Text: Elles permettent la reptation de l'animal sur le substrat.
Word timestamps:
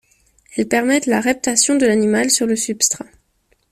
Elles 0.55 0.67
permettent 0.67 1.05
la 1.05 1.21
reptation 1.21 1.75
de 1.75 1.85
l'animal 1.85 2.31
sur 2.31 2.47
le 2.47 2.55
substrat. 2.55 3.05